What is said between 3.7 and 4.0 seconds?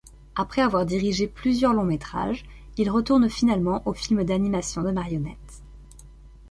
aux